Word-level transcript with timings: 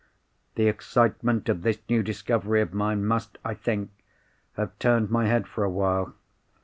"The 0.55 0.65
excitement 0.67 1.47
of 1.47 1.61
this 1.61 1.77
new 1.87 2.01
discovery 2.01 2.59
of 2.63 2.73
mine 2.73 3.05
must, 3.05 3.37
I 3.45 3.53
think, 3.53 3.91
have 4.53 4.79
turned 4.79 5.11
my 5.11 5.27
head 5.27 5.47
for 5.47 5.63
a 5.63 5.69
while. 5.69 6.15